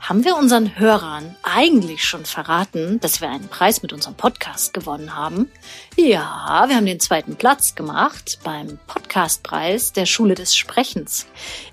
[0.00, 5.14] haben wir unseren Hörern eigentlich schon verraten, dass wir einen Preis mit unserem Podcast gewonnen
[5.14, 5.50] haben?
[5.96, 11.26] Ja, wir haben den zweiten Platz gemacht beim Podcastpreis der Schule des Sprechens.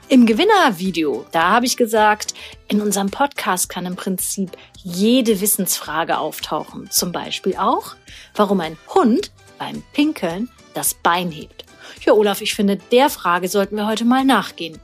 [0.10, 2.34] Im Gewinnervideo, da habe ich gesagt,
[2.68, 6.92] in unserem Podcast kann im Prinzip jede Wissensfrage auftauchen.
[6.92, 7.96] Zum Beispiel auch,
[8.36, 11.64] warum ein Hund beim Pinkeln das Bein hebt.
[12.06, 14.80] Ja, Olaf, ich finde, der Frage sollten wir heute mal nachgehen.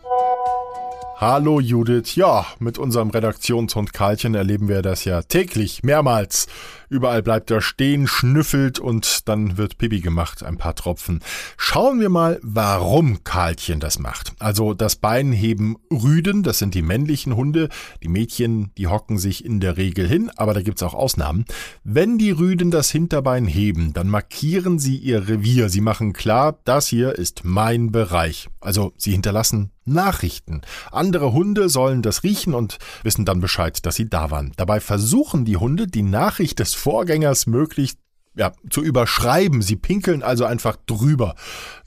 [1.25, 2.15] Hallo Judith.
[2.15, 6.47] Ja, mit unserem Redaktionshund Karlchen erleben wir das ja täglich, mehrmals.
[6.89, 11.21] Überall bleibt er stehen, schnüffelt und dann wird Pipi gemacht, ein paar Tropfen.
[11.55, 14.33] Schauen wir mal, warum Karlchen das macht.
[14.39, 17.69] Also das Bein heben Rüden, das sind die männlichen Hunde.
[18.03, 21.45] Die Mädchen, die hocken sich in der Regel hin, aber da gibt's auch Ausnahmen.
[21.85, 25.69] Wenn die Rüden das Hinterbein heben, dann markieren sie ihr Revier.
[25.69, 28.49] Sie machen klar, das hier ist mein Bereich.
[28.59, 30.61] Also sie hinterlassen Nachrichten.
[30.91, 34.51] Andere Hunde sollen das riechen und wissen dann Bescheid, dass sie da waren.
[34.57, 37.97] Dabei versuchen die Hunde, die Nachricht des Vorgängers möglichst
[38.35, 39.61] ja, zu überschreiben.
[39.61, 41.35] Sie pinkeln also einfach drüber.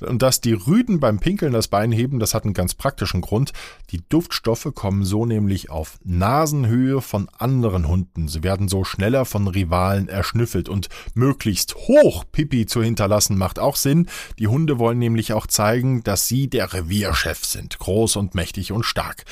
[0.01, 3.53] Und dass die Rüden beim Pinkeln das Bein heben, das hat einen ganz praktischen Grund.
[3.91, 8.29] Die Duftstoffe kommen so nämlich auf Nasenhöhe von anderen Hunden.
[8.29, 13.77] Sie werden so schneller von Rivalen erschnüffelt und möglichst hoch Pipi zu hinterlassen macht auch
[13.77, 14.09] Sinn.
[14.39, 17.79] Die Hunde wollen nämlich auch zeigen, dass sie der Revierchef sind.
[17.79, 19.25] Groß und mächtig und stark.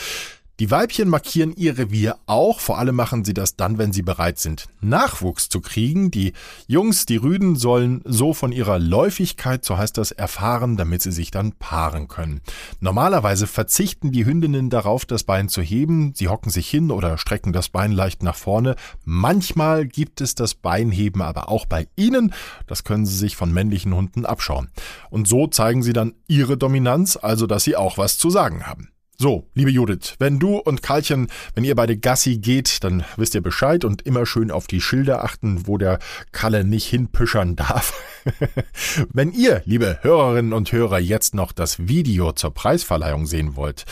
[0.61, 4.39] Die Weibchen markieren ihr Revier auch, vor allem machen sie das dann, wenn sie bereit
[4.39, 6.13] sind, Nachwuchs zu kriegen.
[6.13, 6.33] Die
[6.69, 11.33] Jungs, die Rüden, sollen so von ihrer Läufigkeit, so heißt das, erfahren, damit sie sich
[11.33, 12.41] dann paaren können.
[12.79, 16.13] Normalerweise verzichten die Hündinnen darauf, das Bein zu heben.
[16.15, 18.77] Sie hocken sich hin oder strecken das Bein leicht nach vorne.
[19.05, 22.33] Manchmal gibt es das Beinheben aber auch bei ihnen.
[22.69, 24.71] Das können sie sich von männlichen Hunden abschauen.
[25.11, 28.94] Und so zeigen sie dann ihre Dominanz, also dass sie auch was zu sagen haben.
[29.17, 33.43] So, liebe Judith, wenn du und Karlchen, wenn ihr beide Gassi geht, dann wisst ihr
[33.43, 36.01] Bescheid und immer schön auf die Schilder achten, wo der
[36.33, 37.93] Kalle nicht hinpüschern darf.
[39.13, 43.85] wenn ihr, liebe Hörerinnen und Hörer, jetzt noch das Video zur Preisverleihung sehen wollt,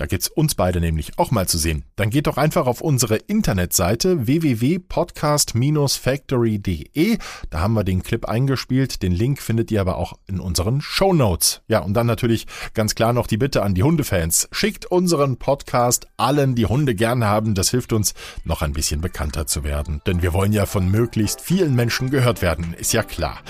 [0.00, 1.84] da gibt's uns beide nämlich auch mal zu sehen.
[1.96, 7.18] Dann geht doch einfach auf unsere Internetseite www.podcast-factory.de.
[7.50, 9.02] Da haben wir den Clip eingespielt.
[9.02, 11.60] Den Link findet ihr aber auch in unseren Show Notes.
[11.68, 14.48] Ja, und dann natürlich ganz klar noch die Bitte an die Hundefans.
[14.52, 17.54] Schickt unseren Podcast allen, die Hunde gern haben.
[17.54, 20.00] Das hilft uns, noch ein bisschen bekannter zu werden.
[20.06, 22.72] Denn wir wollen ja von möglichst vielen Menschen gehört werden.
[22.72, 23.40] Ist ja klar.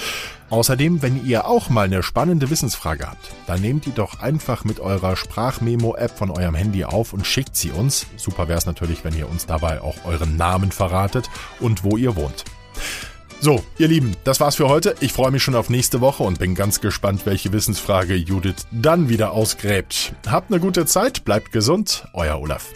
[0.50, 4.80] Außerdem, wenn ihr auch mal eine spannende Wissensfrage habt, dann nehmt die doch einfach mit
[4.80, 8.06] eurer Sprachmemo-App von eurem Handy auf und schickt sie uns.
[8.16, 11.30] Super wäre es natürlich, wenn ihr uns dabei auch euren Namen verratet
[11.60, 12.44] und wo ihr wohnt.
[13.40, 14.96] So, ihr Lieben, das war's für heute.
[15.00, 19.08] Ich freue mich schon auf nächste Woche und bin ganz gespannt, welche Wissensfrage Judith dann
[19.08, 20.12] wieder ausgräbt.
[20.26, 22.66] Habt eine gute Zeit, bleibt gesund, euer Olaf.